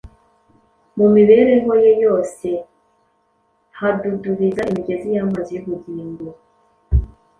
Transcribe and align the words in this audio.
mu 0.97 1.05
mibereho 1.13 1.71
ye 1.83 1.91
yose 2.05 2.47
hadudubiza 3.79 4.61
imigezi 4.69 5.07
y’amazi 5.15 5.51
y’ubugingo. 5.53 6.27